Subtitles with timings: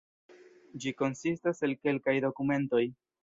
[0.85, 2.85] Ĝi konsistas el kelkaj dokumentoj.